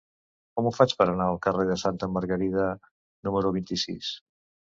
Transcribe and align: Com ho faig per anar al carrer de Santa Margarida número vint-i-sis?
Com 0.59 0.67
ho 0.67 0.69
faig 0.77 0.93
per 1.01 1.05
anar 1.09 1.27
al 1.33 1.37
carrer 1.43 1.65
de 1.71 1.75
Santa 1.81 2.09
Margarida 2.15 2.65
número 3.29 3.55
vint-i-sis? 3.59 4.09